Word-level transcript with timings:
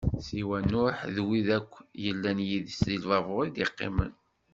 Siwa 0.25 0.59
Nuḥ 0.71 0.97
d 1.15 1.17
wid 1.25 1.49
akk 1.57 1.71
yellan 2.03 2.39
yid-s 2.49 2.77
di 2.87 2.95
lbabuṛ 3.03 3.41
i 3.47 3.49
d-iqqimen. 3.55 4.13